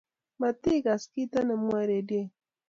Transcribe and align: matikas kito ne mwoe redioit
matikas 0.39 1.01
kito 1.13 1.39
ne 1.43 1.55
mwoe 1.61 1.83
redioit 1.89 2.31